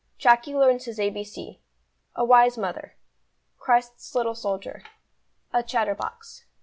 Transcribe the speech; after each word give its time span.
Jacky 0.17 0.55
learns 0.55 0.85
his 0.85 0.99
A 0.99 1.11
B 1.11 1.23
C. 1.23 1.61
A 2.15 2.25
wise 2.25 2.57
mother. 2.57 2.95
Christ's 3.59 4.15
little 4.15 4.33
soldier. 4.33 4.81
A 5.53 5.61
chatterbox. 5.61 6.45